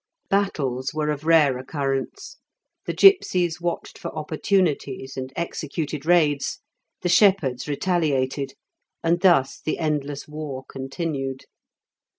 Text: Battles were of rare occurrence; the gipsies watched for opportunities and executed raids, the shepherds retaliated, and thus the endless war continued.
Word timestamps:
Battles 0.31 0.95
were 0.95 1.11
of 1.11 1.25
rare 1.27 1.59
occurrence; 1.59 2.37
the 2.87 2.93
gipsies 2.95 3.61
watched 3.61 3.99
for 3.99 4.09
opportunities 4.17 5.15
and 5.15 5.31
executed 5.35 6.07
raids, 6.07 6.57
the 7.03 7.07
shepherds 7.07 7.67
retaliated, 7.67 8.55
and 9.03 9.21
thus 9.21 9.59
the 9.61 9.77
endless 9.77 10.27
war 10.27 10.63
continued. 10.67 11.45